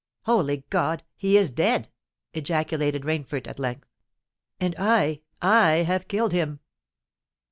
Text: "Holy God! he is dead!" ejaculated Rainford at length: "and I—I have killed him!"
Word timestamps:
"Holy 0.23 0.63
God! 0.71 1.03
he 1.15 1.37
is 1.37 1.51
dead!" 1.51 1.91
ejaculated 2.33 3.03
Rainford 3.03 3.45
at 3.45 3.59
length: 3.59 3.87
"and 4.59 4.73
I—I 4.79 5.83
have 5.85 6.07
killed 6.07 6.31
him!" 6.31 6.59